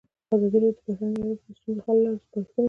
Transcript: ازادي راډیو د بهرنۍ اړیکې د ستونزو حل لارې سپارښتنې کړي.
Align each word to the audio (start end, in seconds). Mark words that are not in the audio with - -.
ازادي 0.33 0.57
راډیو 0.63 0.75
د 0.75 0.79
بهرنۍ 0.85 1.19
اړیکې 1.23 1.45
د 1.53 1.55
ستونزو 1.57 1.81
حل 1.85 1.97
لارې 2.03 2.19
سپارښتنې 2.23 2.49
کړي. 2.53 2.59